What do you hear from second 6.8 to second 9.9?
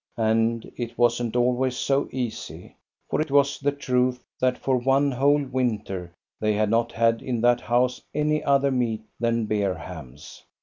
had in that house any other meat than bear